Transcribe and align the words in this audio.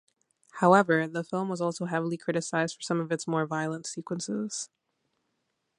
However, 0.53 1.07
the 1.07 1.23
film 1.23 1.47
was 1.49 1.61
also 1.61 1.85
heavily 1.85 2.17
criticized 2.17 2.75
for 2.75 2.81
some 2.81 2.99
of 2.99 3.11
its 3.11 3.27
more 3.27 3.45
violent 3.45 3.85
sequences. 3.85 4.67